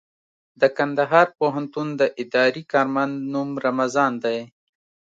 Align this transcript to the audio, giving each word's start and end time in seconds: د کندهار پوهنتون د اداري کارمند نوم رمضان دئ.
د 0.61 0.63
کندهار 0.77 1.27
پوهنتون 1.39 1.87
د 1.99 2.01
اداري 2.21 2.63
کارمند 2.71 3.15
نوم 3.33 3.49
رمضان 3.65 4.11
دئ. 4.23 4.39